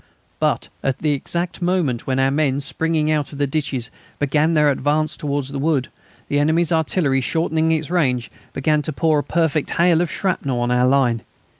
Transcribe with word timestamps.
But 0.39 0.69
at 0.81 0.97
the 0.97 1.11
exact 1.11 1.61
moment 1.61 2.07
when 2.07 2.17
our 2.17 2.31
men, 2.31 2.59
springing 2.59 3.11
out 3.11 3.31
of 3.31 3.37
the 3.37 3.45
ditches, 3.45 3.91
began 4.17 4.55
their 4.55 4.71
advance 4.71 5.15
towards 5.15 5.49
the 5.49 5.59
wood, 5.59 5.89
the 6.27 6.39
enemy's 6.39 6.71
artillery, 6.71 7.21
shortening 7.21 7.71
its 7.71 7.91
range, 7.91 8.31
began 8.51 8.81
to 8.81 8.93
pour 8.93 9.19
a 9.19 9.23
perfect 9.23 9.69
hail 9.69 10.01
of 10.01 10.09
shrapnel 10.11 10.59
on 10.59 10.71
our 10.71 10.87
line. 10.87 11.21